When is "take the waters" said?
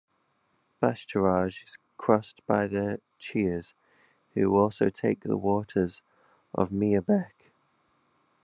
4.89-6.01